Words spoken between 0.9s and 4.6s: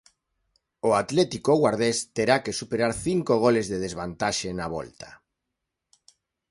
Atlético Guardés terá que superar cinco goles de desvantaxe